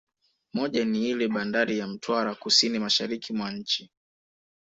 [0.53, 3.91] Moja ni iile bandari ya Mtwara kusini mashariki mwa nchi